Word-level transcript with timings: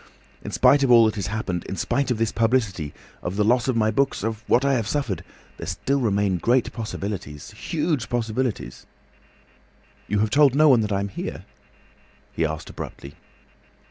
In 0.43 0.49
spite 0.49 0.81
of 0.81 0.89
all 0.89 1.05
that 1.05 1.13
has 1.13 1.27
happened, 1.27 1.63
in 1.65 1.75
spite 1.75 2.09
of 2.09 2.17
this 2.17 2.31
publicity, 2.31 2.91
of 3.21 3.35
the 3.35 3.43
loss 3.43 3.67
of 3.67 3.75
my 3.75 3.91
books, 3.91 4.23
of 4.23 4.43
what 4.49 4.65
I 4.65 4.73
have 4.73 4.87
suffered, 4.87 5.23
there 5.57 5.67
still 5.67 5.99
remain 5.99 6.37
great 6.39 6.73
possibilities, 6.73 7.51
huge 7.51 8.09
possibilities—" 8.09 8.87
"You 10.07 10.17
have 10.17 10.31
told 10.31 10.55
no 10.55 10.69
one 10.69 10.83
I 10.91 11.01
am 11.01 11.09
here?" 11.09 11.45
he 12.33 12.43
asked 12.47 12.71
abruptly. 12.71 13.13